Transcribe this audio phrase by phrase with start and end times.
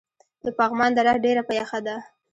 [0.45, 1.95] د پغمان دره ډیره یخه ده